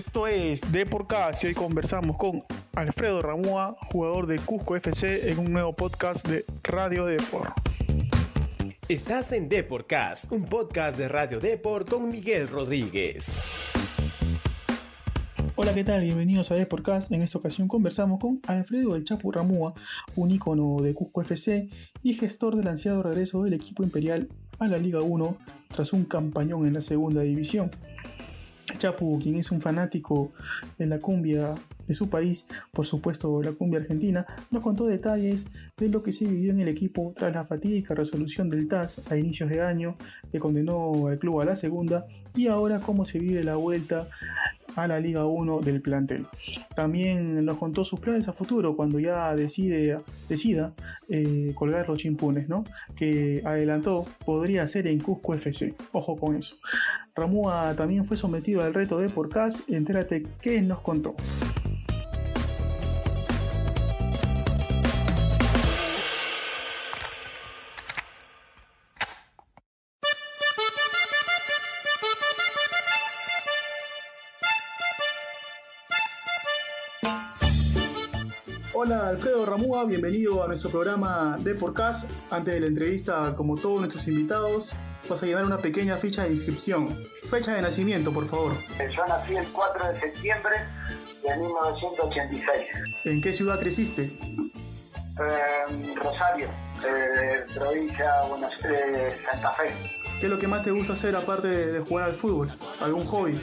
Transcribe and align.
Esto 0.00 0.26
es 0.26 0.72
De 0.72 0.86
por 0.86 1.06
y 1.42 1.46
hoy 1.46 1.52
conversamos 1.52 2.16
con 2.16 2.42
Alfredo 2.72 3.20
Ramúa, 3.20 3.76
jugador 3.92 4.26
de 4.26 4.38
Cusco 4.38 4.74
FC, 4.74 5.30
en 5.30 5.38
un 5.38 5.52
nuevo 5.52 5.74
podcast 5.76 6.26
de 6.26 6.46
Radio 6.62 7.04
Depor. 7.04 7.52
Estás 8.88 9.32
en 9.32 9.50
Deporcast, 9.50 10.32
un 10.32 10.46
podcast 10.46 10.96
de 10.96 11.06
Radio 11.06 11.38
Depor 11.38 11.84
con 11.84 12.10
Miguel 12.10 12.48
Rodríguez. 12.48 13.44
Hola, 15.54 15.74
¿qué 15.74 15.84
tal? 15.84 16.00
Bienvenidos 16.00 16.50
a 16.50 16.54
Deporcast. 16.54 17.12
En 17.12 17.20
esta 17.20 17.36
ocasión 17.36 17.68
conversamos 17.68 18.20
con 18.20 18.40
Alfredo 18.46 18.96
El 18.96 19.04
Chapu 19.04 19.30
Ramúa, 19.30 19.74
un 20.16 20.30
ícono 20.30 20.80
de 20.80 20.94
Cusco 20.94 21.20
FC 21.20 21.68
y 22.02 22.14
gestor 22.14 22.56
del 22.56 22.68
ansiado 22.68 23.02
regreso 23.02 23.42
del 23.42 23.52
equipo 23.52 23.82
imperial 23.82 24.30
a 24.58 24.66
la 24.66 24.78
Liga 24.78 25.02
1 25.02 25.36
tras 25.68 25.92
un 25.92 26.04
campañón 26.06 26.66
en 26.66 26.72
la 26.72 26.80
segunda 26.80 27.20
división. 27.20 27.70
Chapu, 28.80 29.18
quien 29.22 29.36
es 29.36 29.50
un 29.50 29.60
fanático 29.60 30.32
de 30.78 30.86
la 30.86 30.98
cumbia 30.98 31.54
de 31.86 31.94
su 31.94 32.08
país, 32.08 32.46
por 32.72 32.86
supuesto 32.86 33.42
la 33.42 33.52
cumbia 33.52 33.78
argentina, 33.80 34.24
nos 34.50 34.62
contó 34.62 34.86
detalles 34.86 35.44
de 35.76 35.90
lo 35.90 36.02
que 36.02 36.12
se 36.12 36.24
vivió 36.24 36.50
en 36.50 36.60
el 36.60 36.68
equipo 36.68 37.12
tras 37.14 37.34
la 37.34 37.44
fatídica 37.44 37.94
resolución 37.94 38.48
del 38.48 38.68
TAS 38.68 39.02
a 39.10 39.18
inicios 39.18 39.50
de 39.50 39.60
año 39.60 39.96
que 40.32 40.40
condenó 40.40 41.08
al 41.08 41.18
club 41.18 41.42
a 41.42 41.44
la 41.44 41.56
segunda 41.56 42.06
y 42.34 42.46
ahora 42.46 42.80
cómo 42.80 43.04
se 43.04 43.18
vive 43.18 43.44
la 43.44 43.56
vuelta 43.56 44.08
a 44.76 44.86
la 44.86 45.00
Liga 45.00 45.26
1 45.26 45.60
del 45.60 45.80
plantel. 45.80 46.26
También 46.74 47.44
nos 47.44 47.58
contó 47.58 47.84
sus 47.84 48.00
planes 48.00 48.28
a 48.28 48.32
futuro 48.32 48.76
cuando 48.76 48.98
ya 48.98 49.34
decide, 49.34 49.98
decida 50.28 50.72
eh, 51.08 51.52
colgar 51.54 51.88
los 51.88 51.98
chimpunes, 51.98 52.48
¿no? 52.48 52.64
que 52.96 53.42
adelantó 53.44 54.06
podría 54.24 54.66
ser 54.68 54.86
en 54.86 55.00
Cusco 55.00 55.34
FC. 55.34 55.74
Ojo 55.92 56.16
con 56.16 56.36
eso. 56.36 56.56
Ramúa 57.14 57.74
también 57.76 58.04
fue 58.04 58.16
sometido 58.16 58.62
al 58.62 58.74
reto 58.74 58.98
de 58.98 59.08
Porcas. 59.08 59.64
Entérate 59.68 60.24
qué 60.40 60.60
nos 60.62 60.80
contó. 60.80 61.14
Hola 78.82 79.08
Alfredo 79.08 79.44
Ramúa, 79.44 79.84
bienvenido 79.84 80.42
a 80.42 80.46
nuestro 80.46 80.70
programa 80.70 81.36
de 81.40 81.54
Podcast. 81.54 82.10
Antes 82.30 82.54
de 82.54 82.60
la 82.60 82.66
entrevista, 82.66 83.36
como 83.36 83.54
todos 83.54 83.80
nuestros 83.80 84.08
invitados, 84.08 84.74
vas 85.06 85.22
a 85.22 85.26
llenar 85.26 85.44
una 85.44 85.58
pequeña 85.58 85.98
ficha 85.98 86.24
de 86.24 86.30
inscripción. 86.30 86.88
Fecha 87.28 87.52
de 87.52 87.60
nacimiento, 87.60 88.10
por 88.10 88.26
favor. 88.26 88.52
Yo 88.90 89.06
nací 89.06 89.36
el 89.36 89.46
4 89.48 89.86
de 89.86 90.00
septiembre 90.00 90.54
de 91.22 91.36
1986. 91.36 92.68
¿En 93.04 93.20
qué 93.20 93.34
ciudad 93.34 93.60
creciste? 93.60 94.04
Eh, 94.04 95.94
Rosario, 95.96 96.48
eh, 96.82 97.44
provincia 97.54 98.22
Buenos 98.30 98.64
Aires, 98.64 99.14
Santa 99.30 99.50
Fe. 99.50 99.74
¿Qué 100.20 100.24
es 100.24 100.32
lo 100.32 100.38
que 100.38 100.48
más 100.48 100.64
te 100.64 100.70
gusta 100.70 100.94
hacer 100.94 101.14
aparte 101.16 101.48
de 101.48 101.80
jugar 101.80 102.06
al 102.06 102.14
fútbol? 102.14 102.50
¿Algún 102.80 103.04
hobby? 103.04 103.38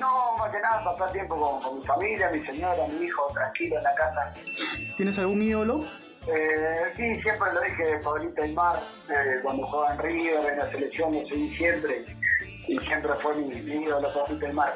No, 0.00 0.36
más 0.38 0.50
que 0.50 0.60
nada 0.60 0.82
pasar 0.82 1.12
tiempo 1.12 1.60
con, 1.62 1.78
mi 1.78 1.84
familia, 1.84 2.30
mi 2.30 2.40
señora, 2.40 2.86
mi 2.88 3.04
hijo, 3.04 3.28
tranquilo 3.34 3.76
en 3.76 3.84
la 3.84 3.94
casa. 3.94 4.32
¿Tienes 4.96 5.18
algún 5.18 5.42
ídolo? 5.42 5.84
Eh, 6.26 6.92
sí, 6.96 7.14
siempre 7.20 7.52
lo 7.52 7.60
dije, 7.60 7.98
Pablito 8.02 8.42
Aymar, 8.42 8.80
eh, 9.10 9.40
cuando 9.42 9.66
jugaba 9.66 9.92
en 9.92 9.98
River, 9.98 10.52
en 10.52 10.58
la 10.58 10.70
selección, 10.70 11.12
lo 11.12 11.20
seguí 11.28 11.54
siempre. 11.54 12.04
Y 12.66 12.78
siempre 12.78 13.12
fue 13.14 13.34
mi, 13.36 13.54
ídolo, 13.54 14.12
Pablito 14.14 14.46
Aymar. 14.46 14.74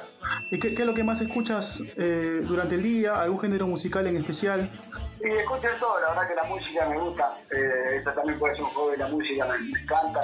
¿Y 0.51 0.61
qué, 0.61 0.75
qué, 0.75 0.83
es 0.83 0.87
lo 0.87 0.95
que 0.95 1.05
más 1.05 1.23
escuchas 1.23 1.83
eh, 1.97 2.43
durante 2.43 2.75
el 2.75 2.83
día? 2.83 3.21
¿Algún 3.21 3.41
género 3.41 3.67
musical 3.67 4.07
en 4.07 4.17
especial? 4.19 4.71
Sí, 5.23 5.31
escucho 5.31 5.69
todo, 5.81 6.01
la 6.01 6.09
verdad 6.09 6.29
que 6.29 6.35
la 6.35 6.45
música 6.45 6.87
me 6.87 6.99
gusta. 6.99 7.33
Eh, 7.51 7.97
eso 7.97 8.11
también 8.13 8.39
puede 8.39 8.57
ser 8.57 8.65
un 8.65 8.71
juego 8.71 8.91
de 8.91 8.99
la 8.99 9.09
música, 9.09 9.47
me, 9.47 9.59
me 9.59 9.81
encanta. 9.81 10.21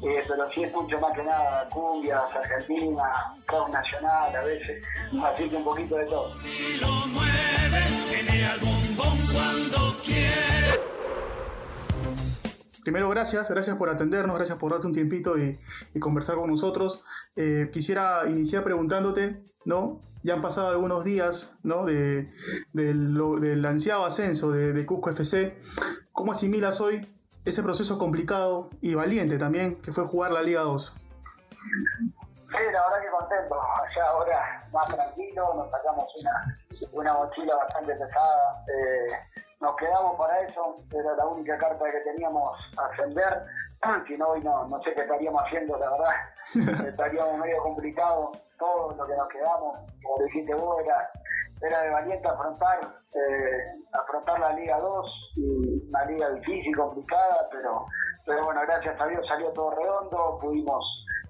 Eh, 0.00 0.22
pero 0.28 0.48
sí 0.50 0.62
escucho 0.62 0.98
más 1.00 1.12
que 1.12 1.24
nada 1.24 1.68
cumbias, 1.70 2.22
argentina, 2.32 3.34
rock 3.48 3.70
nacional 3.70 4.36
a 4.36 4.44
veces, 4.44 4.84
así 5.24 5.48
que 5.48 5.56
un 5.56 5.64
poquito 5.64 5.96
de 5.96 6.04
todo. 6.06 6.34
Lo 6.80 6.88
cuando. 9.32 9.88
Primero, 12.88 13.10
gracias, 13.10 13.50
gracias 13.50 13.76
por 13.76 13.90
atendernos, 13.90 14.34
gracias 14.36 14.56
por 14.56 14.72
darte 14.72 14.86
un 14.86 14.94
tiempito 14.94 15.36
y, 15.36 15.58
y 15.92 16.00
conversar 16.00 16.36
con 16.36 16.48
nosotros. 16.48 17.04
Eh, 17.36 17.68
quisiera 17.70 18.22
iniciar 18.30 18.64
preguntándote, 18.64 19.42
¿no? 19.66 20.00
Ya 20.22 20.32
han 20.32 20.40
pasado 20.40 20.68
algunos 20.68 21.04
días, 21.04 21.58
¿no? 21.64 21.84
De, 21.84 22.32
de 22.72 22.94
lo, 22.94 23.36
del 23.36 23.62
ansiado 23.66 24.06
ascenso 24.06 24.52
de, 24.52 24.72
de 24.72 24.86
Cusco 24.86 25.10
FC. 25.10 25.60
¿Cómo 26.12 26.32
asimilas 26.32 26.80
hoy 26.80 27.06
ese 27.44 27.62
proceso 27.62 27.98
complicado 27.98 28.70
y 28.80 28.94
valiente 28.94 29.38
también 29.38 29.80
que 29.80 29.92
fue 29.92 30.04
jugar 30.06 30.32
la 30.32 30.42
Liga 30.42 30.62
2? 30.62 31.08
Sí, 31.50 32.64
la 32.72 32.82
verdad 32.82 33.02
que 33.02 33.10
contento. 33.10 33.56
Ya 33.94 34.04
ahora 34.06 34.68
más 34.72 34.86
tranquilo, 34.88 35.52
nos 35.54 35.70
sacamos 35.70 36.06
una, 36.18 36.92
una 36.92 37.14
mochila 37.14 37.56
bastante 37.56 37.94
pesada. 37.94 38.64
Eh, 38.68 39.38
nos 39.60 39.76
quedamos 39.76 40.16
para 40.16 40.40
eso, 40.40 40.76
era 40.90 41.14
la 41.16 41.26
única 41.26 41.58
carta 41.58 41.84
que 41.90 42.00
teníamos 42.00 42.58
a 42.76 42.86
ascender. 42.86 43.46
Si 44.08 44.16
no, 44.16 44.30
hoy 44.30 44.42
no, 44.42 44.66
no 44.66 44.82
sé 44.82 44.92
qué 44.92 45.02
estaríamos 45.02 45.40
haciendo, 45.44 45.78
la 45.78 45.88
verdad. 45.90 46.84
estaríamos 46.88 47.38
medio 47.38 47.62
complicado 47.62 48.32
todo 48.58 48.92
lo 48.92 49.06
que 49.06 49.14
nos 49.14 49.28
quedamos. 49.28 49.78
Como 50.02 50.24
dijiste 50.24 50.52
vos, 50.54 50.82
era, 50.84 51.10
era 51.62 51.82
de 51.82 51.90
valiente 51.90 52.26
afrontar, 52.26 52.80
eh, 53.14 53.64
afrontar 53.92 54.40
la 54.40 54.52
Liga 54.54 54.80
2, 54.80 55.32
una 55.88 56.04
liga 56.06 56.30
difícil, 56.30 56.76
complicada, 56.76 57.48
pero, 57.50 57.86
pero 58.26 58.44
bueno, 58.44 58.60
gracias 58.62 59.00
a 59.00 59.06
Dios 59.06 59.26
salió 59.26 59.50
todo 59.52 59.70
redondo, 59.70 60.38
pudimos 60.40 60.84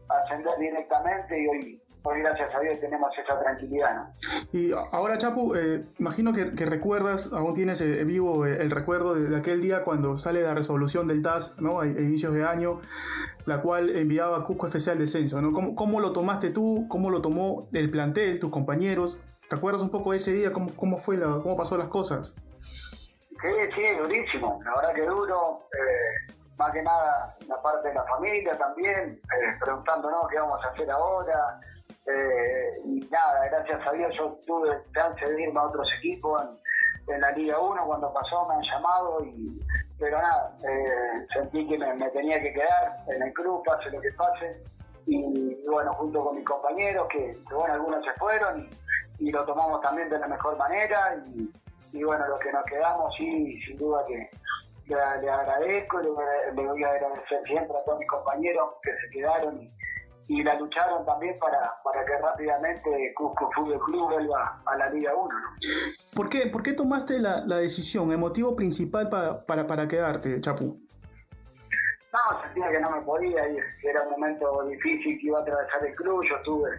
ascender 0.08 0.58
directamente 0.58 1.40
y 1.40 1.48
hoy 1.48 1.82
hoy 2.02 2.20
gracias 2.20 2.54
a 2.54 2.60
Dios 2.60 2.80
tenemos 2.80 3.10
esa 3.18 3.38
tranquilidad. 3.40 3.94
¿no? 3.94 4.14
Y 4.52 4.72
ahora, 4.92 5.18
Chapu, 5.18 5.54
eh, 5.54 5.84
imagino 5.98 6.32
que, 6.32 6.66
recuerdas, 6.66 7.32
aún 7.32 7.54
tienes 7.54 7.80
eh, 7.80 8.04
vivo 8.04 8.46
eh, 8.46 8.58
el 8.60 8.70
recuerdo 8.70 9.14
de, 9.14 9.36
aquel 9.36 9.60
día 9.60 9.84
cuando 9.84 10.16
sale 10.18 10.42
la 10.42 10.54
resolución 10.54 11.06
del 11.06 11.22
TAS 11.22 11.60
¿no? 11.60 11.80
a, 11.80 11.86
inicios 11.86 12.32
de 12.34 12.44
año, 12.44 12.80
la 13.46 13.62
cual 13.62 13.90
enviaba 13.90 14.44
Cusco 14.44 14.66
FC 14.66 14.90
al 14.90 14.98
descenso. 14.98 15.40
¿no? 15.42 15.52
¿Cómo, 15.52 15.74
¿Cómo, 15.74 16.00
lo 16.00 16.12
tomaste 16.12 16.50
tú? 16.50 16.86
¿Cómo 16.88 17.10
lo 17.10 17.20
tomó 17.20 17.68
el 17.72 17.90
plantel, 17.90 18.40
tus 18.40 18.50
compañeros? 18.50 19.20
¿Te 19.48 19.56
acuerdas 19.56 19.82
un 19.82 19.90
poco 19.90 20.12
de 20.12 20.18
ese 20.18 20.32
día? 20.32 20.52
¿Cómo, 20.52 20.74
cómo 20.76 20.98
fue 20.98 21.16
la, 21.16 21.40
cómo 21.42 21.56
pasó 21.56 21.76
las 21.76 21.88
cosas? 21.88 22.36
Sí, 23.42 23.48
sí, 23.74 23.96
durísimo. 23.98 24.60
La 24.64 24.74
verdad 24.76 24.94
que 24.94 25.06
duro. 25.06 25.58
Eh, 25.72 26.34
más 26.58 26.72
que 26.72 26.82
nada 26.82 27.36
la 27.46 27.62
parte 27.62 27.88
de 27.88 27.94
la 27.94 28.04
familia 28.04 28.52
también, 28.58 29.10
eh, 29.12 29.56
preguntándonos 29.60 30.26
qué 30.28 30.38
vamos 30.38 30.64
a 30.64 30.68
hacer 30.68 30.90
ahora. 30.90 31.60
Eh, 32.06 32.80
y 32.84 33.00
nada, 33.10 33.48
gracias 33.50 33.86
a 33.86 33.92
Dios 33.92 34.12
yo 34.16 34.36
tuve 34.46 34.82
chance 34.94 35.24
de 35.24 35.42
irme 35.42 35.60
a 35.60 35.64
otros 35.64 35.86
equipos 35.98 36.42
en, 37.06 37.20
la 37.20 37.30
Liga 37.32 37.58
1 37.60 37.86
cuando 37.86 38.12
pasó, 38.12 38.46
me 38.48 38.54
han 38.54 38.62
llamado 38.62 39.24
y 39.24 39.60
pero 39.98 40.20
nada, 40.20 40.54
eh, 40.62 41.26
sentí 41.32 41.66
que 41.66 41.76
me, 41.76 42.08
tenía 42.10 42.40
que 42.40 42.52
quedar 42.52 42.98
en 43.08 43.22
el 43.22 43.32
club, 43.32 43.62
pase 43.64 43.90
lo 43.90 44.00
que 44.00 44.12
pase. 44.12 44.62
Y, 45.06 45.66
bueno, 45.66 45.92
junto 45.94 46.24
con 46.24 46.36
mis 46.36 46.44
compañeros, 46.44 47.08
que, 47.08 47.36
bueno, 47.50 47.74
algunos 47.74 48.04
se 48.04 48.12
fueron 48.12 48.68
y, 49.18 49.32
lo 49.32 49.44
tomamos 49.44 49.80
también 49.80 50.08
de 50.08 50.18
la 50.18 50.28
mejor 50.28 50.56
manera. 50.56 51.16
Y, 51.34 51.50
y 51.92 52.02
bueno, 52.02 52.26
los 52.28 52.38
que 52.40 52.52
nos 52.52 52.64
quedamos, 52.64 53.14
sí, 53.16 53.60
sin 53.62 53.76
duda 53.78 54.04
que, 54.06 54.30
le, 54.86 55.00
agradezco, 55.30 56.00
le, 56.00 56.10
voy 56.10 56.84
a 56.84 56.88
agradecer 56.88 57.42
siempre 57.46 57.76
a 57.76 57.84
todos 57.84 57.98
mis 57.98 58.08
compañeros 58.08 58.74
que 58.82 58.90
se 58.92 59.10
quedaron 59.10 59.70
y, 60.28 60.42
la 60.42 60.54
lucharon 60.58 61.06
también 61.06 61.38
para, 61.38 61.74
para 61.82 62.04
que 62.04 62.18
rápidamente 62.18 63.14
Cusco 63.14 63.50
Fútbol 63.54 63.80
Club 63.80 64.10
vuelva 64.10 64.60
a 64.66 64.76
la 64.76 64.90
Liga 64.90 65.14
1. 65.14 65.28
¿Por, 66.14 66.28
qué, 66.28 66.46
¿Por 66.52 66.62
qué 66.62 66.74
tomaste 66.74 67.18
la, 67.18 67.44
la 67.46 67.56
decisión, 67.56 68.12
el 68.12 68.18
motivo 68.18 68.54
principal 68.54 69.08
para, 69.08 69.44
para, 69.46 69.66
para 69.66 69.88
quedarte, 69.88 70.38
Chapu? 70.40 70.78
No, 72.12 72.42
sentía 72.42 72.70
que 72.70 72.80
no 72.80 72.90
me 72.90 73.00
podía 73.02 73.48
ir, 73.48 73.62
que 73.80 73.90
era 73.90 74.02
un 74.02 74.10
momento 74.10 74.64
difícil 74.64 75.18
que 75.18 75.26
iba 75.26 75.38
a 75.38 75.42
atravesar 75.42 75.86
el 75.86 75.94
club. 75.94 76.24
Yo 76.28 76.36
estuve 76.36 76.70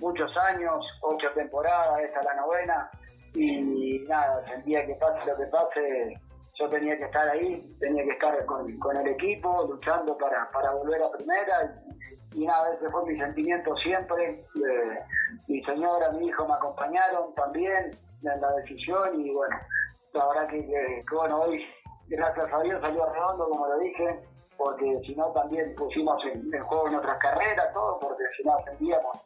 muchos 0.00 0.36
años, 0.36 0.84
ocho 1.02 1.26
temporadas, 1.34 2.00
esta 2.00 2.20
es 2.20 2.26
la 2.26 2.34
novena, 2.34 2.90
y 3.34 3.98
nada, 4.08 4.44
sentía 4.46 4.86
que 4.86 4.94
pase 4.96 5.30
lo 5.30 5.36
que 5.36 5.46
pase, 5.46 6.20
yo 6.58 6.68
tenía 6.68 6.96
que 6.96 7.04
estar 7.04 7.28
ahí, 7.28 7.76
tenía 7.80 8.04
que 8.04 8.10
estar 8.10 8.44
con, 8.46 8.96
el 8.96 9.08
equipo, 9.08 9.66
luchando 9.68 10.16
para, 10.18 10.72
volver 10.72 11.02
a 11.02 11.10
primera. 11.10 11.74
Y, 12.34 12.46
nada, 12.46 12.74
ese 12.74 12.90
fue 12.90 13.04
mi 13.06 13.18
sentimiento 13.18 13.74
siempre. 13.76 14.44
mi 15.48 15.62
señora, 15.64 16.12
mi 16.12 16.28
hijo 16.28 16.46
me 16.46 16.54
acompañaron 16.54 17.34
también 17.34 17.90
en 18.22 18.40
la 18.40 18.52
decisión 18.52 19.20
y 19.20 19.30
bueno, 19.30 19.56
la 20.12 20.28
verdad 20.28 20.48
que, 20.48 21.04
bueno, 21.12 21.40
hoy, 21.40 21.64
gracias 22.08 22.52
a 22.52 22.60
Dios, 22.60 22.80
salió 22.80 23.06
redondo, 23.12 23.48
como 23.48 23.66
lo 23.66 23.78
dije, 23.78 24.20
porque 24.56 25.00
si 25.06 25.16
no 25.16 25.32
también 25.32 25.74
pusimos 25.74 26.22
en, 26.26 26.50
juego 26.62 26.88
en 26.88 26.96
otras 26.96 27.18
carreras, 27.18 27.72
todo, 27.72 27.98
porque 27.98 28.24
si 28.36 28.44
no 28.44 28.56
ascendíamos 28.56 29.18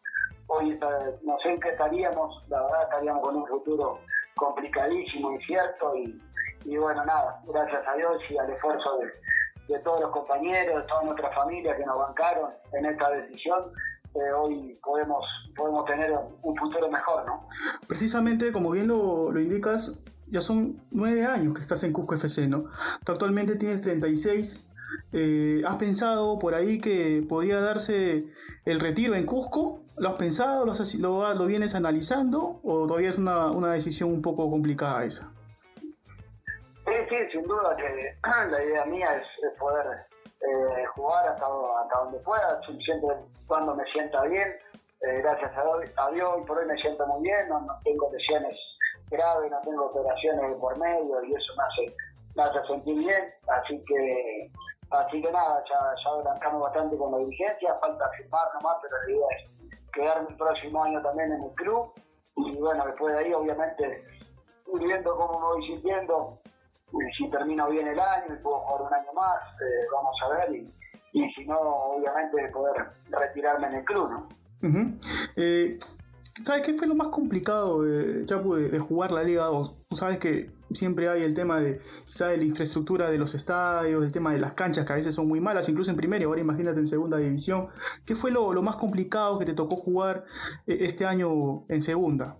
hoy 0.48 0.78
no 1.22 1.38
sé 1.43 1.50
en 1.50 1.60
qué 1.60 1.70
estaríamos, 1.70 2.43
la 2.48 2.62
verdad 2.62 2.82
estaríamos 2.84 3.22
con 3.22 3.37
un 3.37 3.46
futuro 3.46 4.00
complicadísimo, 4.37 5.32
incierto 5.32 5.96
y, 5.96 6.20
y 6.64 6.76
bueno, 6.76 7.04
nada, 7.04 7.40
gracias 7.46 7.82
a 7.87 7.94
Dios 7.94 8.22
y 8.31 8.37
al 8.38 8.50
esfuerzo 8.50 8.98
de, 8.98 9.75
de 9.75 9.81
todos 9.81 10.00
los 10.00 10.10
compañeros, 10.10 10.82
de 10.82 10.88
toda 10.88 11.02
nuestra 11.04 11.31
familia 11.32 11.76
que 11.76 11.84
nos 11.84 11.98
bancaron 11.98 12.50
en 12.72 12.87
esta 12.87 13.10
decisión, 13.10 13.72
eh, 14.14 14.32
hoy 14.32 14.78
podemos, 14.82 15.25
podemos 15.56 15.84
tener 15.84 16.10
un 16.43 16.56
futuro 16.56 16.90
mejor, 16.90 17.26
¿no? 17.26 17.46
Precisamente, 17.87 18.52
como 18.52 18.70
bien 18.70 18.88
lo, 18.88 19.31
lo 19.31 19.40
indicas, 19.40 20.04
ya 20.28 20.40
son 20.40 20.82
nueve 20.90 21.25
años 21.25 21.54
que 21.54 21.60
estás 21.60 21.84
en 21.84 21.92
Cusco 21.92 22.14
FC, 22.14 22.46
¿no? 22.49 22.64
Tú 23.04 23.12
actualmente 23.12 23.56
tienes 23.56 23.82
36. 23.82 24.75
Eh, 25.12 25.60
¿Has 25.66 25.76
pensado 25.76 26.38
por 26.38 26.54
ahí 26.54 26.81
que 26.81 27.25
podría 27.28 27.60
darse 27.60 28.26
el 28.64 28.81
retiro 28.81 29.14
en 29.14 29.26
Cusco? 29.26 29.81
¿Lo 29.98 30.10
has 30.10 30.14
pensado? 30.16 30.66
¿Lo, 30.66 30.72
lo, 31.00 31.34
lo 31.34 31.46
vienes 31.46 31.75
analizando? 31.75 32.60
¿O 32.62 32.87
todavía 32.87 33.08
es 33.08 33.19
una, 33.19 33.50
una, 33.50 33.72
decisión 33.72 34.12
un 34.12 34.20
poco 34.20 34.50
complicada 34.50 35.04
esa? 35.04 35.32
Sí, 35.81 36.93
sí, 37.08 37.16
sin 37.32 37.43
duda 37.44 37.75
que 37.76 38.14
la 38.50 38.62
idea 38.62 38.84
mía 38.84 39.08
es, 39.16 39.58
poder 39.58 39.87
eh, 40.20 40.84
jugar 40.94 41.28
hasta, 41.28 41.46
hasta, 41.46 41.98
donde 41.98 42.19
pueda, 42.19 42.60
siempre 42.84 43.16
cuando 43.46 43.75
me 43.75 43.84
sienta 43.93 44.22
bien. 44.25 44.48
Eh, 45.00 45.20
gracias 45.22 45.52
a, 45.56 46.10
Dios, 46.10 46.34
hoy 46.37 46.44
por 46.44 46.58
hoy 46.58 46.66
me 46.66 46.76
siento 46.76 47.06
muy 47.06 47.22
bien, 47.22 47.49
no, 47.49 47.66
tengo 47.84 48.10
lesiones 48.12 48.56
grave, 49.10 49.49
no 49.50 49.60
tengo 49.60 49.87
operaciones 49.87 50.56
por 50.58 50.78
medio 50.78 51.22
y 51.25 51.34
eso 51.34 51.52
me 51.56 51.64
hace, 51.64 51.96
me 52.34 52.42
hace 52.42 52.66
sentir 52.66 52.96
bien, 52.96 53.34
así 53.49 53.82
que 53.87 54.50
así 54.90 55.20
que 55.20 55.31
nada, 55.31 55.62
ya, 55.69 55.78
ya 56.02 56.10
adelantamos 56.10 56.62
bastante 56.62 56.96
con 56.96 57.12
la 57.12 57.19
dirigencia, 57.19 57.78
falta 57.81 58.08
firmar 58.16 58.49
nomás, 58.54 58.76
pero 58.82 58.96
la 59.02 59.10
idea 59.10 59.26
es 59.37 59.55
quedarme 59.96 60.28
el 60.31 60.37
próximo 60.37 60.84
año 60.84 61.02
también 61.02 61.32
en 61.32 61.43
el 61.43 61.54
club 61.54 61.93
y 62.37 62.56
bueno, 62.56 62.84
después 62.87 63.14
de 63.14 63.25
ahí 63.25 63.32
obviamente 63.32 64.04
ir 64.75 64.87
viendo 64.87 65.16
cómo 65.16 65.40
me 65.40 65.46
voy 65.46 65.66
sintiendo, 65.66 66.38
si 67.16 67.31
termino 67.31 67.69
bien 67.70 67.88
el 67.88 67.98
año 67.98 68.34
y 68.34 68.43
puedo 68.43 68.58
jugar 68.60 68.82
un 68.82 68.94
año 68.94 69.12
más, 69.14 69.40
eh, 69.60 69.87
vamos 69.93 70.16
a 70.22 70.28
ver 70.37 70.54
y, 70.54 70.72
y 71.12 71.32
si 71.32 71.46
no, 71.46 71.58
obviamente 71.58 72.48
poder 72.52 72.90
retirarme 73.10 73.69
en 73.69 73.75
el 73.75 73.84
club, 73.84 74.10
¿no? 74.10 74.28
¿Sabes 76.42 76.62
qué 76.66 76.75
fue 76.75 76.87
lo 76.87 76.94
más 76.94 77.08
complicado, 77.08 77.82
de, 77.82 78.26
Chapu, 78.26 78.54
de, 78.54 78.78
jugar 78.78 79.10
la 79.12 79.22
Liga 79.22 79.46
2? 79.46 79.75
Tú 79.88 79.96
sabes 79.96 80.19
que 80.19 80.50
siempre 80.72 81.08
hay 81.08 81.22
el 81.22 81.34
tema 81.34 81.60
de 81.60 81.80
quizá 82.04 82.28
de 82.28 82.36
la 82.36 82.44
infraestructura 82.44 83.10
de 83.10 83.18
los 83.18 83.34
estadios, 83.34 84.04
el 84.04 84.12
tema 84.12 84.32
de 84.32 84.38
las 84.38 84.54
canchas 84.54 84.86
que 84.86 84.92
a 84.92 84.96
veces 84.96 85.14
son 85.14 85.28
muy 85.28 85.40
malas, 85.40 85.68
incluso 85.68 85.90
en 85.90 85.96
primera, 85.96 86.24
ahora 86.24 86.40
imagínate 86.40 86.78
en 86.78 86.86
segunda 86.86 87.18
división. 87.18 87.68
¿Qué 88.04 88.14
fue 88.14 88.30
lo, 88.30 88.50
más 88.62 88.76
complicado 88.76 89.38
que 89.38 89.44
te 89.44 89.54
tocó 89.54 89.76
jugar 89.76 90.24
eh, 90.66 90.78
este 90.80 91.06
año 91.06 91.64
en 91.68 91.82
segunda? 91.82 92.36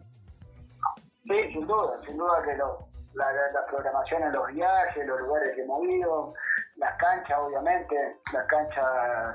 Sí, 1.25 1.53
sin 1.53 1.67
duda, 1.67 2.01
sin 2.05 2.17
duda 2.17 2.43
que 2.45 2.57
la, 2.57 3.67
programación 3.71 4.23
en 4.23 4.33
los 4.33 4.47
viajes, 4.49 5.07
los 5.07 5.21
lugares 5.21 5.55
que 5.55 5.63
hemos 5.63 5.83
ido, 5.85 6.35
las 6.77 6.97
canchas, 6.99 7.39
obviamente, 7.39 7.97
las 8.33 8.45
canchas, 8.47 8.85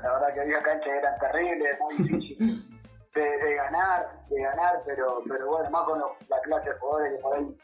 la 0.02 0.12
verdad 0.14 0.34
que 0.34 0.40
había 0.40 0.62
canchas 0.62 0.88
eran 0.88 1.18
terribles, 1.18 1.78
muy 1.80 1.96
difíciles. 1.96 2.68
de, 3.14 3.54
ganar, 3.56 4.10
de 4.28 4.40
ganar, 4.40 4.82
pero, 4.86 5.22
pero 5.28 5.46
bueno, 5.46 5.70
más 5.70 5.84
con 5.84 6.00
la 6.28 6.40
clase 6.40 6.70
de 6.70 6.78
jugadores 6.78 7.12
que 7.12 7.22
por 7.22 7.36
ahí 7.36 7.58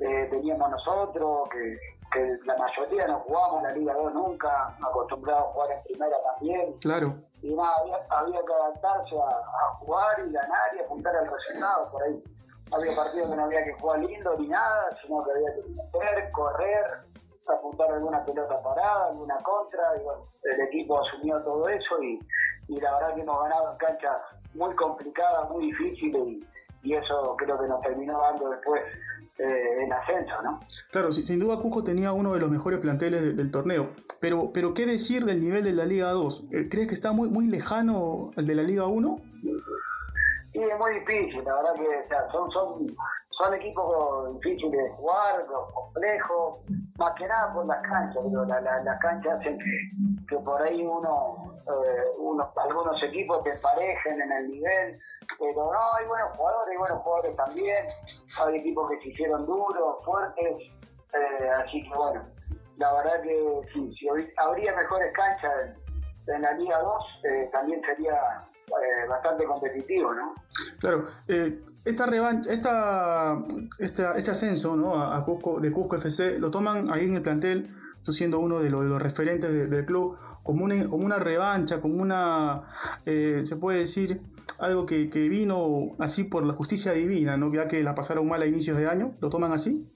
eh, 0.00 0.28
teníamos 0.30 0.70
nosotros, 0.70 1.48
que, 1.50 1.78
que, 2.12 2.38
la 2.44 2.56
mayoría 2.56 3.06
no 3.06 3.20
jugamos 3.20 3.58
en 3.58 3.64
la 3.64 3.72
Liga 3.72 3.94
2 3.94 4.14
nunca, 4.14 4.76
acostumbrados 4.82 5.48
a 5.48 5.52
jugar 5.52 5.70
en 5.72 5.82
primera 5.84 6.16
también. 6.32 6.72
Claro. 6.80 7.14
Y 7.42 7.54
nada, 7.54 7.76
había, 8.10 8.40
que 8.40 8.52
adaptarse 8.52 9.16
a, 9.16 9.74
jugar 9.78 10.26
y 10.26 10.32
ganar 10.32 10.76
y 10.76 10.80
apuntar 10.80 11.16
al 11.16 11.30
resultado 11.30 11.90
por 11.92 12.02
ahí. 12.02 12.22
Había 12.76 12.94
partidos 12.94 13.30
que 13.30 13.36
no 13.36 13.44
había 13.44 13.64
que 13.64 13.72
jugar 13.74 14.00
lindo 14.00 14.36
ni 14.38 14.48
nada, 14.48 14.96
sino 15.02 15.24
que 15.24 15.32
había 15.32 15.54
que 15.54 15.62
meter, 15.70 16.30
correr, 16.32 16.86
apuntar 17.48 17.90
alguna 17.92 18.24
pelota 18.24 18.62
parada, 18.62 19.06
alguna 19.08 19.36
contra, 19.38 19.96
y 19.98 20.04
bueno, 20.04 20.26
el 20.44 20.60
equipo 20.60 21.00
asumió 21.00 21.42
todo 21.42 21.68
eso 21.68 22.02
y, 22.02 22.20
y 22.68 22.80
la 22.80 22.92
verdad 22.92 23.14
que 23.14 23.22
hemos 23.22 23.42
ganado 23.42 23.72
en 23.72 23.78
canchas 23.78 24.16
muy 24.54 24.74
complicada, 24.76 25.48
muy 25.48 25.66
difícil 25.66 26.16
y, 26.16 26.46
eso 26.94 27.36
creo 27.36 27.60
que 27.60 27.68
nos 27.68 27.80
terminó 27.82 28.18
dando 28.18 28.48
después 28.48 28.82
eh, 29.40 29.84
el 29.84 29.92
ascenso, 29.92 30.42
¿no? 30.42 30.60
Claro, 30.90 31.10
sin 31.12 31.38
duda 31.38 31.56
Cusco 31.58 31.82
tenía 31.82 32.12
uno 32.12 32.34
de 32.34 32.40
los 32.40 32.50
mejores 32.50 32.78
planteles 32.80 33.36
del 33.36 33.50
torneo, 33.50 33.90
pero, 34.20 34.50
pero 34.52 34.74
¿qué 34.74 34.84
decir 34.84 35.24
del 35.24 35.40
nivel 35.40 35.64
de 35.64 35.72
la 35.72 35.86
Liga 35.86 36.10
2? 36.10 36.48
Eh, 36.52 36.68
¿Crees 36.70 36.88
que 36.88 36.94
está 36.94 37.12
muy, 37.12 37.30
muy 37.30 37.46
lejano 37.46 38.32
el 38.36 38.46
de 38.46 38.54
la 38.54 38.62
Liga 38.62 38.86
1? 38.86 39.20
Sí, 40.52 40.58
es 40.60 40.78
muy 40.78 40.92
difícil, 40.92 41.42
la 41.44 41.54
verdad 41.54 41.74
que 41.74 42.14
son, 42.32 42.50
son, 42.50 42.96
son 43.30 43.54
equipos 43.54 44.34
difíciles 44.34 44.72
de 44.72 44.90
jugar, 44.90 45.46
complejos, 45.72 46.58
más 46.98 47.12
que 47.14 47.26
nada 47.26 47.54
por 47.54 47.66
las 47.66 47.80
canchas, 47.80 48.22
pero 48.22 48.44
las 48.44 48.62
la, 48.62 48.98
canchas 48.98 49.38
hacen 49.40 49.58
que, 49.58 50.19
por 50.38 50.62
ahí 50.62 50.84
uno, 50.84 51.54
eh, 51.66 52.42
algunos 52.56 53.02
equipos 53.02 53.42
te 53.42 53.50
emparejen 53.50 54.20
en 54.20 54.32
el 54.32 54.50
nivel, 54.50 54.98
pero 55.38 55.72
no, 55.72 55.94
hay 55.98 56.06
buenos 56.06 56.36
jugadores, 56.36 56.70
hay 56.70 56.76
buenos 56.78 56.98
jugadores 56.98 57.36
también, 57.36 57.86
hay 58.44 58.56
equipos 58.56 58.90
que 58.90 59.00
se 59.00 59.08
hicieron 59.08 59.46
duros, 59.46 60.04
fuertes, 60.04 60.56
eh, 61.12 61.50
así 61.56 61.82
que 61.82 61.94
bueno, 61.94 62.24
la 62.76 62.92
verdad 62.94 63.22
que 63.22 63.60
sí, 63.72 63.92
si 63.98 64.08
habría 64.36 64.76
mejores 64.76 65.12
canchas 65.14 65.52
en, 66.26 66.42
la 66.42 66.52
Liga 66.52 66.80
2, 66.80 67.04
eh, 67.24 67.50
también 67.52 67.82
sería 67.82 68.46
bastante 69.08 69.44
competitivo, 69.44 70.14
¿no? 70.14 70.34
Claro, 70.80 71.04
eh, 71.28 71.60
esta 71.84 72.06
revancha, 72.06 72.50
esta, 72.50 73.38
esta, 73.78 74.14
este 74.16 74.30
ascenso 74.30 74.76
¿no? 74.76 75.00
a, 75.00 75.22
Cusco, 75.24 75.60
de 75.60 75.70
Cusco 75.70 75.96
FC 75.96 76.38
lo 76.38 76.50
toman 76.50 76.90
ahí 76.90 77.04
en 77.04 77.16
el 77.16 77.22
plantel, 77.22 77.74
tú 78.04 78.12
siendo 78.12 78.38
uno 78.38 78.60
de 78.60 78.70
los, 78.70 79.00
referentes 79.02 79.70
del 79.70 79.84
club, 79.84 80.16
como 80.42 80.64
una, 80.64 80.88
como 80.88 81.04
una 81.04 81.18
revancha, 81.18 81.80
como 81.80 82.02
una, 82.02 82.62
eh, 83.06 83.42
se 83.44 83.56
puede 83.56 83.80
decir, 83.80 84.20
algo 84.58 84.86
que, 84.86 85.10
que, 85.10 85.28
vino 85.28 85.96
así 85.98 86.24
por 86.24 86.44
la 86.44 86.54
justicia 86.54 86.92
divina, 86.92 87.36
¿no? 87.36 87.52
ya 87.52 87.68
que 87.68 87.82
la 87.82 87.94
pasaron 87.94 88.28
mal 88.28 88.42
a 88.42 88.46
inicios 88.46 88.76
de 88.76 88.88
año, 88.88 89.12
¿lo 89.20 89.28
toman 89.28 89.52
así? 89.52 89.86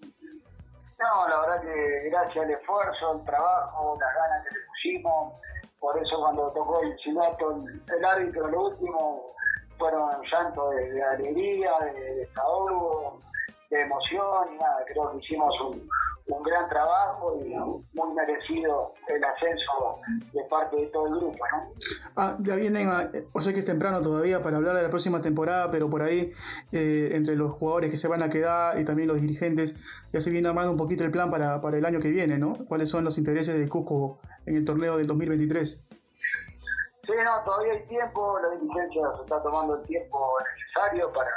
No, 0.99 1.29
la 1.29 1.41
verdad 1.41 1.63
que 1.63 2.09
gracias 2.09 2.45
al 2.45 2.51
esfuerzo, 2.51 3.19
el 3.19 3.25
trabajo, 3.27 3.99
las 4.01 4.15
ganas 4.15 4.47
que 4.47 4.55
le 4.55 4.61
pusimos, 4.67 5.43
por 5.79 5.99
eso 6.03 6.17
cuando 6.19 6.51
tocó 6.53 6.81
el 6.83 6.97
chilato 6.97 7.65
el 7.95 8.05
árbitro, 8.05 8.49
lo 8.49 8.69
último, 8.69 9.35
fueron 9.79 10.11
llantos 10.33 10.75
de, 10.77 11.03
alegría, 11.03 11.73
de, 11.93 12.15
de 12.15 12.29
de 13.75 13.83
emoción 13.83 14.55
y 14.55 14.59
nada, 14.59 14.85
creo 14.87 15.11
que 15.11 15.19
hicimos 15.19 15.53
un, 15.61 15.89
un 16.27 16.43
gran 16.43 16.69
trabajo 16.69 17.37
y 17.45 17.49
muy 17.49 18.15
merecido 18.15 18.95
el 19.09 19.25
ascenso 19.25 20.01
de 20.33 20.45
parte 20.45 20.77
de 20.77 20.87
todo 20.87 21.07
el 21.09 21.15
grupo, 21.17 21.45
¿no? 21.53 21.73
Ah, 22.17 22.37
ya 22.41 22.55
vienen, 22.55 22.89
a, 22.89 23.11
o 23.33 23.41
sé 23.41 23.53
que 23.53 23.59
es 23.59 23.67
temprano 23.67 24.01
todavía 24.01 24.43
para 24.43 24.59
hablar 24.59 24.77
de 24.77 24.83
la 24.83 24.89
próxima 24.89 25.21
temporada, 25.21 25.71
pero 25.71 25.91
por 25.91 26.03
ahí, 26.03 26.33
eh, 26.73 27.11
entre 27.13 27.35
los 27.35 27.53
jugadores 27.55 27.91
que 27.91 27.97
se 27.97 28.09
van 28.09 28.23
a 28.23 28.31
quedar 28.31 28.79
y 28.81 28.85
también 28.85 29.09
los 29.09 29.21
dirigentes, 29.21 29.77
ya 30.13 30.21
se 30.21 30.31
viene 30.31 30.49
armando 30.49 30.71
un 30.71 30.79
poquito 30.79 31.05
el 31.05 31.11
plan 31.11 31.31
para, 31.31 31.61
para 31.61 31.77
el 31.77 31.85
año 31.85 32.01
que 32.01 32.11
viene, 32.11 32.39
¿no? 32.39 32.55
¿Cuáles 32.69 32.89
son 32.89 33.05
los 33.05 33.19
intereses 33.19 33.59
de 33.59 33.69
Cusco 33.69 34.21
en 34.47 34.57
el 34.57 34.65
torneo 34.65 34.97
del 34.97 35.09
2023? 35.09 35.89
Sí, 37.07 37.13
no, 37.23 37.45
todavía 37.45 37.73
hay 37.75 37.87
tiempo, 37.87 38.39
la 38.39 38.49
dirigencia 38.51 39.03
se 39.17 39.23
está 39.25 39.43
tomando 39.43 39.77
el 39.77 39.87
tiempo 39.87 40.39
necesario 40.57 41.13
para 41.13 41.29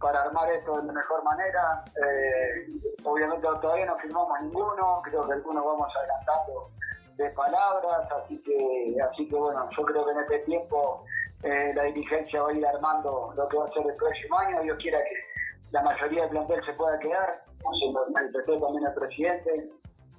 para 0.00 0.22
armar 0.22 0.50
esto 0.50 0.80
de 0.80 0.92
mejor 0.92 1.22
manera. 1.24 1.84
Eh, 1.96 2.68
obviamente 3.04 3.46
todavía 3.60 3.86
no 3.86 3.96
firmamos 3.98 4.40
ninguno, 4.42 5.00
creo 5.04 5.26
que 5.26 5.32
algunos 5.32 5.64
vamos 5.64 5.88
adelantando 5.96 6.70
de 7.16 7.30
palabras, 7.30 8.10
así 8.22 8.42
que, 8.42 8.96
así 9.00 9.28
que 9.28 9.36
bueno, 9.36 9.68
yo 9.76 9.84
creo 9.84 10.04
que 10.04 10.10
en 10.10 10.18
este 10.18 10.38
tiempo 10.40 11.04
eh, 11.42 11.72
la 11.74 11.84
dirigencia 11.84 12.42
va 12.42 12.50
a 12.50 12.52
ir 12.52 12.66
armando 12.66 13.32
lo 13.36 13.48
que 13.48 13.56
va 13.56 13.66
a 13.66 13.72
ser 13.72 13.86
el 13.86 13.96
próximo 13.96 14.38
año. 14.38 14.62
Dios 14.62 14.78
quiera 14.80 14.98
que 14.98 15.14
la 15.70 15.82
mayoría 15.82 16.22
del 16.22 16.30
plantel 16.30 16.64
se 16.64 16.72
pueda 16.72 16.98
quedar, 16.98 17.44
se 17.58 17.92
lo 17.92 18.10
manifestó 18.10 18.60
también 18.60 18.86
el 18.86 18.94
presidente. 18.94 19.70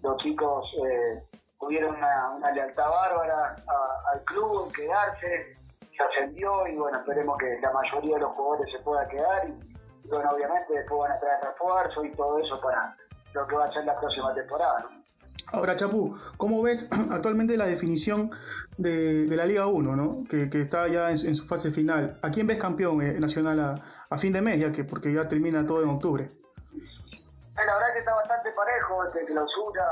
Los 0.04 0.18
chicos 0.18 0.66
eh, 0.88 1.24
tuvieron 1.60 1.96
una, 1.96 2.52
lealtad 2.52 2.90
bárbara 2.90 3.56
al 4.14 4.24
club, 4.26 4.72
quedarse, 4.74 5.58
se 5.96 6.04
ascendió 6.04 6.68
y 6.68 6.76
bueno, 6.76 7.00
esperemos 7.00 7.38
que 7.38 7.60
la 7.62 7.72
mayoría 7.72 8.16
de 8.16 8.22
los 8.22 8.32
jugadores 8.34 8.72
se 8.72 8.80
pueda 8.80 9.08
quedar 9.08 9.48
y, 9.48 10.08
bueno, 10.10 10.30
obviamente 10.32 10.74
después 10.74 11.00
van 11.00 11.12
a 11.12 11.20
traer 11.20 11.44
refuerzo 11.44 12.06
y 12.06 12.12
todo 12.12 12.40
eso 12.40 12.60
para 12.62 12.96
lo 13.34 13.48
que 13.48 13.56
va 13.56 13.66
a 13.66 13.74
ser 13.74 13.86
la 13.86 14.00
próxima 14.00 14.34
temporada. 14.34 14.90
Ahora, 15.52 15.76
Chapu, 15.76 16.18
¿cómo 16.38 16.62
ves 16.62 16.90
actualmente 17.12 17.58
la 17.58 17.66
definición 17.66 18.32
de, 18.78 19.28
la 19.30 19.46
Liga 19.46 19.68
1, 19.68 19.96
¿no? 19.96 20.24
que, 20.30 20.50
está 20.60 20.88
ya 20.88 21.10
en, 21.10 21.36
su 21.36 21.46
fase 21.46 21.72
final? 21.72 22.20
¿A 22.22 22.30
quién 22.32 22.48
ves 22.48 22.60
campeón 22.60 23.02
eh, 23.02 23.20
nacional 23.20 23.60
a, 24.10 24.18
fin 24.18 24.32
de 24.32 24.42
mes, 24.42 24.62
ya 24.62 24.72
que 24.72 24.86
porque 24.86 25.14
ya 25.14 25.28
termina 25.28 25.66
todo 25.66 25.84
en 25.84 25.90
octubre? 25.90 26.24
Eh, 26.24 27.66
la 27.66 27.74
verdad 27.74 27.94
que 27.94 28.00
está 28.00 28.16
bastante 28.16 28.52
parejo, 28.52 29.04
este 29.06 29.26
clausura, 29.26 29.84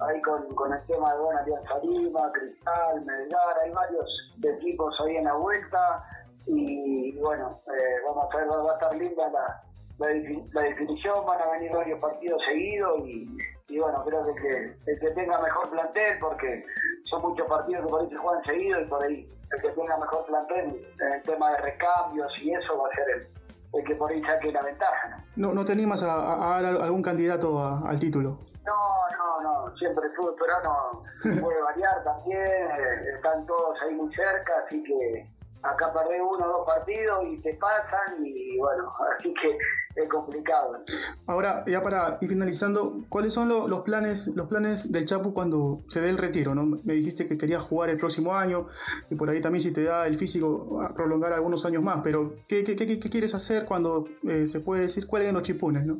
ahí 0.00 0.20
con, 0.22 0.72
el 0.72 0.86
tema 0.86 1.12
de 1.12 1.20
buena 1.20 1.40
Alianza 1.40 1.78
Lima, 1.82 2.32
Cristal, 2.32 3.04
Melgar, 3.04 3.58
hay 3.62 3.70
varios 3.70 4.08
equipos 4.42 4.94
ahí 5.00 5.16
en 5.16 5.24
la 5.24 5.34
vuelta 5.34 6.04
y 6.46 7.12
bueno, 7.18 7.60
eh, 7.66 7.96
vamos 8.06 8.32
a 8.32 8.36
ver, 8.36 8.48
va 8.48 8.70
a 8.70 8.74
estar 8.74 8.96
linda 8.96 9.28
la, 9.30 9.62
la, 9.98 10.62
definición, 10.62 11.26
van 11.26 11.42
a 11.42 11.52
venir 11.52 11.72
varios 11.72 12.00
partidos 12.00 12.40
seguidos 12.46 13.00
y, 13.06 13.78
bueno, 13.78 14.02
creo 14.04 14.24
que, 14.34 14.74
el 14.86 15.00
que 15.00 15.10
tenga 15.10 15.40
mejor 15.40 15.70
plantel, 15.70 16.18
porque 16.20 16.64
son 17.04 17.22
muchos 17.22 17.46
partidos 17.46 17.84
que 17.84 17.90
por 17.90 18.00
ahí 18.00 18.08
se 18.08 18.16
juegan 18.16 18.44
seguidos 18.44 18.82
y 18.82 18.84
por 18.86 19.02
ahí 19.02 19.28
el 19.52 19.62
que 19.62 19.68
tenga 19.70 19.96
mejor 19.98 20.24
plantel 20.26 20.86
en 21.00 21.12
el 21.12 21.22
tema 21.22 21.52
de 21.52 21.58
recambios 21.58 22.32
y 22.42 22.52
eso 22.52 22.78
va 22.78 22.88
a 22.88 22.94
ser 22.94 23.10
el, 23.10 23.39
el 23.72 23.84
que 23.84 23.94
por 23.94 24.10
ahí 24.10 24.22
saque 24.22 24.52
la 24.52 24.62
ventaja. 24.62 25.24
¿No, 25.36 25.52
no, 25.52 25.64
te 25.64 25.72
animas 25.72 26.02
a, 26.02 26.56
a, 26.56 26.62
dar 26.62 26.82
algún 26.82 27.02
candidato 27.02 27.64
al 27.64 27.98
título? 27.98 28.38
No, 28.64 29.08
no, 29.16 29.40
no, 29.42 29.76
siempre 29.76 30.06
el 30.06 30.14
fútbol 30.14 30.34
peruano 30.36 31.02
puede 31.40 31.62
variar 31.62 32.04
también, 32.04 32.40
eh, 32.40 33.14
están 33.16 33.46
todos 33.46 33.76
ahí 33.82 33.94
muy 33.94 34.12
cerca, 34.14 34.52
así 34.66 34.82
que 34.82 35.30
acá 35.62 35.92
perdés 35.92 36.20
uno 36.20 36.44
o 36.44 36.48
dos 36.48 36.66
partidos 36.66 37.24
y 37.26 37.40
te 37.42 37.54
pasan 37.54 38.24
y 38.24 38.58
bueno, 38.58 38.92
así 39.18 39.32
que 39.34 39.58
es 39.94 40.08
complicado. 40.08 40.78
Ahora, 41.26 41.64
ya 41.66 41.82
para 41.82 42.18
ir 42.20 42.28
finalizando, 42.28 43.04
¿cuáles 43.08 43.34
son 43.34 43.48
los 43.48 43.80
planes 43.80 44.28
los 44.36 44.46
planes 44.48 44.92
del 44.92 45.04
Chapu 45.04 45.34
cuando 45.34 45.80
se 45.88 46.00
dé 46.00 46.10
el 46.10 46.18
retiro? 46.18 46.54
¿no? 46.54 46.64
Me 46.84 46.94
dijiste 46.94 47.26
que 47.26 47.36
querías 47.36 47.62
jugar 47.62 47.90
el 47.90 47.98
próximo 47.98 48.34
año 48.34 48.66
y 49.10 49.14
por 49.14 49.30
ahí 49.30 49.40
también 49.40 49.62
si 49.62 49.72
te 49.72 49.84
da 49.84 50.06
el 50.06 50.16
físico 50.16 50.80
a 50.82 50.94
prolongar 50.94 51.32
algunos 51.32 51.64
años 51.66 51.82
más, 51.82 52.00
pero 52.02 52.34
¿qué, 52.48 52.64
qué, 52.64 52.76
qué, 52.76 52.98
quieres 52.98 53.34
hacer 53.34 53.66
cuando 53.66 54.04
eh, 54.28 54.46
se 54.46 54.60
puede 54.60 54.82
decir 54.82 55.06
cuáles 55.06 55.32
los 55.32 55.42
chipunes? 55.42 55.84
¿no? 55.84 55.98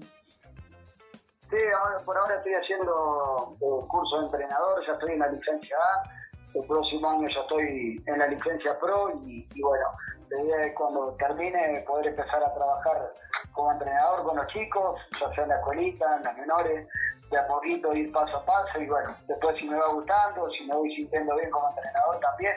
Sí, 1.50 1.56
por 2.04 2.16
ahora 2.16 2.36
estoy 2.36 2.54
haciendo 2.54 3.56
un 3.60 3.88
curso 3.88 4.20
de 4.20 4.26
entrenador, 4.26 4.86
ya 4.86 4.92
estoy 4.92 5.12
en 5.12 5.18
la 5.18 5.32
licencia 5.32 5.76
A 5.76 6.20
el 6.54 6.64
próximo 6.64 7.08
año 7.08 7.28
ya 7.28 7.40
estoy 7.40 8.02
en 8.06 8.18
la 8.18 8.26
licencia 8.26 8.78
pro 8.80 9.12
y, 9.24 9.46
bueno, 9.60 9.86
la 10.28 10.42
idea 10.42 10.66
es 10.66 10.74
cuando 10.74 11.14
termine 11.14 11.84
poder 11.86 12.08
empezar 12.08 12.42
a 12.42 12.54
trabajar 12.54 13.12
como 13.52 13.72
entrenador 13.72 14.24
con 14.24 14.36
los 14.36 14.46
chicos, 14.48 15.00
ya 15.18 15.32
sea 15.34 15.44
en 15.44 15.50
la 15.50 15.56
escuelita, 15.56 16.16
en 16.16 16.22
las 16.24 16.36
menores, 16.36 16.88
de 17.30 17.38
a 17.38 17.46
poquito 17.46 17.94
ir 17.94 18.10
paso 18.12 18.36
a 18.36 18.44
paso 18.44 18.80
y 18.80 18.86
bueno, 18.86 19.14
después 19.28 19.56
si 19.56 19.68
me 19.68 19.76
va 19.76 19.88
gustando, 19.92 20.50
si 20.50 20.64
me 20.64 20.74
voy 20.74 20.94
sintiendo 20.94 21.36
bien 21.36 21.50
como 21.50 21.68
entrenador 21.70 22.18
también, 22.20 22.54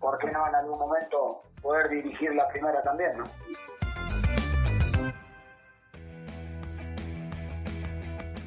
¿por 0.00 0.18
qué 0.18 0.30
no 0.30 0.46
en 0.46 0.54
algún 0.54 0.78
momento 0.78 1.42
poder 1.60 1.88
dirigir 1.88 2.34
la 2.34 2.48
primera 2.48 2.82
también? 2.82 3.18
¿no? 3.18 3.24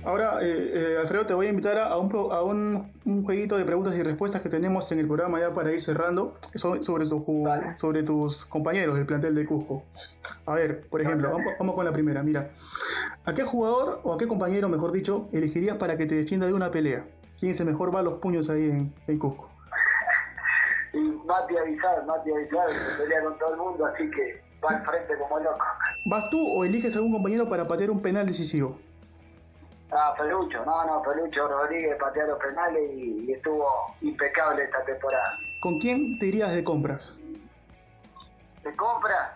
Ahora, 0.06 0.40
eh, 0.44 0.94
eh, 0.94 0.98
Alfredo, 1.00 1.26
te 1.26 1.34
voy 1.34 1.48
a 1.48 1.50
invitar 1.50 1.80
a, 1.80 1.98
un, 1.98 2.14
a 2.32 2.44
un, 2.44 3.24
jueguito 3.24 3.58
de 3.58 3.66
preguntas 3.66 3.96
y 3.96 4.04
respuestas 4.04 4.44
que 4.44 4.50
tenemos 4.50 4.92
en 4.92 5.00
el 5.00 5.08
programa 5.08 5.40
ya 5.40 5.52
para 5.52 5.72
ir 5.72 5.82
cerrando 5.82 6.36
sobre, 6.54 6.84
sobre 7.06 8.04
tus 8.04 8.46
compañeros 8.46 8.98
del 8.98 9.08
plantel 9.08 9.34
de 9.34 9.48
Cusco. 9.48 9.84
A 10.46 10.54
ver, 10.54 10.88
por 10.90 11.02
ejemplo, 11.02 11.36
vamos, 11.58 11.74
con 11.74 11.86
la 11.86 11.92
primera. 11.92 12.22
Mira, 12.22 12.52
¿a 13.26 13.34
qué 13.34 13.42
jugador 13.42 14.02
o 14.04 14.14
a 14.14 14.18
qué 14.20 14.28
compañero, 14.28 14.70
mejor 14.70 14.92
dicho, 14.92 15.28
elegirías 15.32 15.78
para 15.78 15.98
que 15.98 16.06
te 16.06 16.14
defienda 16.14 16.46
de 16.46 16.54
una 16.54 16.70
pelea? 16.70 17.04
¿Quién 17.40 17.56
se 17.56 17.66
mejor 17.66 17.94
va 17.94 18.02
a 18.02 18.04
los 18.04 18.20
puños 18.20 18.52
ahí 18.52 18.70
en, 18.70 18.94
en 19.08 19.18
Cusco? 19.18 19.50
Y 20.94 21.00
Mati 21.26 21.58
Avisar, 21.58 22.06
Mati 22.06 22.32
Avisar, 22.32 22.68
pelea 23.02 23.24
con 23.24 23.40
todo 23.40 23.54
el 23.54 23.58
mundo, 23.58 23.86
así 23.88 24.08
que 24.12 24.40
va 24.64 24.78
al 24.78 24.86
frente 24.86 25.16
como 25.18 25.40
loco. 25.40 25.66
¿Vas 26.12 26.30
tú 26.30 26.48
o 26.48 26.64
eliges 26.64 26.96
a 26.96 27.00
algún 27.00 27.14
compañero 27.14 27.50
para 27.50 27.68
patear 27.68 27.90
un 27.90 28.04
penal 28.04 28.28
decisivo? 28.28 28.78
Ah, 29.92 30.16
Pelucho, 30.18 30.66
no, 30.66 30.86
no, 30.86 31.02
Pelucho 31.04 31.48
Rodríguez 31.48 31.96
pateó 32.00 32.26
los 32.26 32.40
penales 32.40 32.92
y, 32.94 33.32
estuvo 33.32 33.96
impecable 34.02 34.64
esta 34.64 34.84
temporada. 34.84 35.30
¿Con 35.62 35.80
quién 35.80 36.18
te 36.20 36.28
irías 36.28 36.54
de 36.54 36.64
compras? 36.64 37.22
¿De 38.64 38.76
compras? 38.76 39.30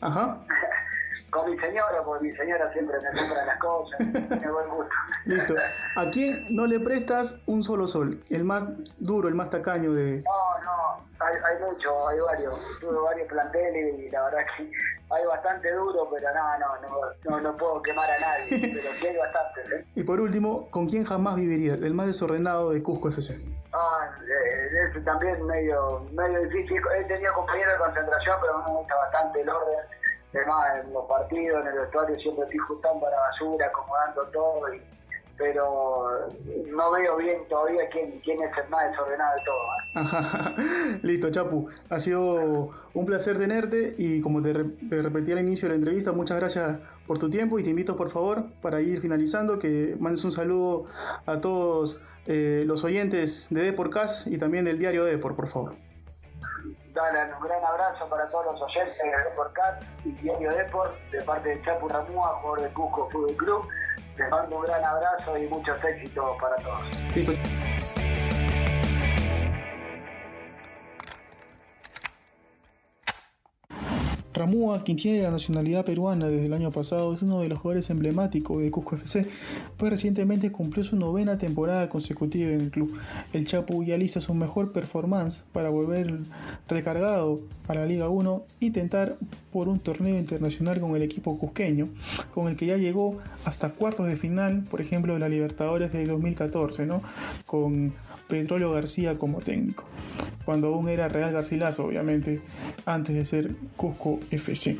Ajá. 0.00 0.38
Con 1.30 1.50
mi 1.50 1.58
señora, 1.58 2.02
porque 2.04 2.28
mi 2.28 2.32
señora 2.32 2.72
siempre 2.72 2.96
me 2.98 3.08
compra 3.08 3.44
las 3.46 3.58
cosas, 3.58 4.00
me 4.40 4.52
buen 4.52 4.68
gusto. 4.68 4.94
Listo. 5.24 5.54
¿A 5.96 6.10
quién 6.10 6.46
no 6.50 6.66
le 6.66 6.78
prestas 6.78 7.42
un 7.46 7.64
solo 7.64 7.86
sol? 7.86 8.22
El 8.30 8.44
más 8.44 8.68
duro, 8.98 9.28
el 9.28 9.34
más 9.34 9.50
tacaño 9.50 9.92
de... 9.92 10.22
No, 10.22 10.64
no, 10.64 11.04
hay, 11.18 11.34
hay 11.34 11.64
muchos, 11.64 11.92
hay 12.08 12.20
varios. 12.20 12.60
Tuve 12.80 12.98
varios 13.00 13.28
planteles 13.28 13.98
y 13.98 14.10
la 14.10 14.22
verdad 14.24 14.38
que 14.56 14.70
hay 15.10 15.24
bastante 15.24 15.72
duro, 15.72 16.08
pero 16.10 16.28
no, 16.34 16.58
no, 16.58 17.10
no, 17.24 17.40
no, 17.40 17.56
puedo 17.56 17.80
quemar 17.82 18.10
a 18.10 18.18
nadie, 18.18 18.74
pero 18.74 18.90
sí 18.92 19.06
hay 19.06 19.16
bastante. 19.16 19.76
¿eh? 19.76 19.84
Y 19.94 20.02
por 20.02 20.20
último, 20.20 20.68
¿con 20.70 20.88
quién 20.88 21.04
jamás 21.04 21.36
viviría? 21.36 21.74
El 21.74 21.94
más 21.94 22.06
desordenado 22.06 22.70
de 22.70 22.82
Cusco 22.82 23.08
FC. 23.08 23.34
Ah, 23.72 24.10
eh, 24.22 24.90
es 24.96 25.04
también 25.04 25.44
medio, 25.46 26.06
medio 26.12 26.40
difícil. 26.42 26.80
He 26.98 27.04
tenido 27.04 27.32
compañeros 27.34 27.74
de 27.74 27.78
concentración, 27.78 28.36
pero 28.40 28.58
me 28.58 28.78
gusta 28.78 28.94
bastante 28.96 29.40
el 29.42 29.48
orden. 29.48 29.78
Además, 30.34 30.78
en 30.84 30.92
los 30.92 31.04
partidos, 31.06 31.60
en 31.62 31.68
el 31.68 31.78
vestuario, 31.78 32.16
siempre 32.16 32.44
estoy 32.44 32.58
juntando 32.58 33.08
la 33.08 33.16
basura, 33.16 33.66
acomodando 33.66 34.26
todo 34.28 34.74
y 34.74 34.82
pero 35.38 36.28
no 36.66 36.92
veo 36.92 37.16
bien 37.16 37.46
todavía 37.48 37.88
quién, 37.90 38.20
quién 38.24 38.42
es 38.42 38.50
el 38.56 38.68
más 38.70 38.90
desordenado 38.90 39.34
de 39.36 39.42
todo. 39.44 40.98
Listo, 41.02 41.30
Chapu. 41.30 41.68
Ha 41.90 42.00
sido 42.00 42.70
un 42.94 43.06
placer 43.06 43.38
tenerte 43.38 43.94
y 43.98 44.20
como 44.20 44.42
te, 44.42 44.52
repetí 44.52 45.32
al 45.32 45.40
inicio 45.40 45.68
de 45.68 45.74
la 45.74 45.78
entrevista, 45.78 46.12
muchas 46.12 46.38
gracias 46.38 46.78
por 47.06 47.18
tu 47.18 47.30
tiempo 47.30 47.58
y 47.58 47.62
te 47.62 47.70
invito 47.70 47.96
por 47.96 48.10
favor 48.10 48.44
para 48.62 48.80
ir 48.80 49.00
finalizando 49.00 49.58
que 49.58 49.96
mandes 49.98 50.24
un 50.24 50.32
saludo 50.32 50.86
a 51.26 51.40
todos 51.40 52.02
eh, 52.26 52.64
los 52.66 52.82
oyentes 52.84 53.48
de 53.50 53.62
Deporcast 53.62 54.26
y 54.28 54.38
también 54.38 54.64
del 54.64 54.78
diario 54.78 55.04
Deport, 55.04 55.36
por 55.36 55.48
favor. 55.48 55.74
Dale, 56.92 57.34
un 57.34 57.46
gran 57.46 57.62
abrazo 57.62 58.08
para 58.08 58.26
todos 58.28 58.46
los 58.46 58.62
oyentes 58.62 58.98
de 58.98 59.10
Deporcast 59.30 59.82
y 60.04 60.12
Diario 60.12 60.50
Deport 60.50 60.94
de 61.10 61.22
parte 61.22 61.50
de 61.50 61.62
Chapu 61.62 61.88
Ramúa, 61.88 62.40
jugador 62.40 62.62
de 62.62 62.68
Cusco 62.72 63.10
Fútbol 63.10 63.36
Club 63.36 63.68
les 64.18 64.30
mando 64.30 64.56
un 64.56 64.62
gran 64.62 64.84
abrazo 64.84 65.36
y 65.38 65.46
muchos 65.48 65.82
éxitos 65.84 66.36
para 66.40 66.56
todos. 66.56 67.85
Ramúa, 74.36 74.84
quien 74.84 74.98
tiene 74.98 75.22
la 75.22 75.30
nacionalidad 75.30 75.84
peruana 75.86 76.28
desde 76.28 76.44
el 76.44 76.52
año 76.52 76.70
pasado, 76.70 77.14
es 77.14 77.22
uno 77.22 77.40
de 77.40 77.48
los 77.48 77.58
jugadores 77.58 77.88
emblemáticos 77.88 78.60
de 78.60 78.70
Cusco 78.70 78.96
FC, 78.96 79.26
pues 79.78 79.90
recientemente 79.90 80.52
cumplió 80.52 80.84
su 80.84 80.94
novena 80.96 81.38
temporada 81.38 81.88
consecutiva 81.88 82.50
en 82.50 82.60
el 82.60 82.70
club. 82.70 82.98
El 83.32 83.46
Chapu 83.46 83.82
ya 83.82 83.96
lista 83.96 84.20
su 84.20 84.34
mejor 84.34 84.72
performance 84.72 85.42
para 85.52 85.70
volver 85.70 86.18
recargado 86.68 87.40
a 87.66 87.74
la 87.74 87.86
Liga 87.86 88.10
1 88.10 88.44
y 88.60 88.70
tentar 88.72 89.16
por 89.52 89.68
un 89.68 89.80
torneo 89.80 90.18
internacional 90.18 90.80
con 90.80 90.94
el 90.94 91.02
equipo 91.02 91.38
cusqueño, 91.38 91.88
con 92.34 92.48
el 92.48 92.56
que 92.56 92.66
ya 92.66 92.76
llegó 92.76 93.16
hasta 93.44 93.70
cuartos 93.70 94.06
de 94.06 94.16
final, 94.16 94.64
por 94.70 94.82
ejemplo, 94.82 95.14
de 95.14 95.18
la 95.18 95.30
Libertadores 95.30 95.94
de 95.94 96.04
2014, 96.04 96.84
¿no? 96.84 97.00
con 97.46 97.94
Petróleo 98.28 98.72
García 98.72 99.14
como 99.14 99.38
técnico 99.38 99.84
cuando 100.46 100.68
aún 100.68 100.88
era 100.88 101.08
Real 101.08 101.32
Garcilaso, 101.32 101.84
obviamente, 101.84 102.40
antes 102.86 103.14
de 103.14 103.26
ser 103.26 103.50
Cusco 103.76 104.20
FC. 104.30 104.78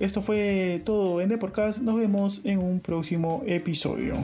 Esto 0.00 0.20
fue 0.20 0.82
todo 0.84 1.22
en 1.22 1.30
Deporcast, 1.30 1.80
nos 1.80 1.96
vemos 1.96 2.42
en 2.44 2.58
un 2.58 2.80
próximo 2.80 3.42
episodio. 3.46 4.14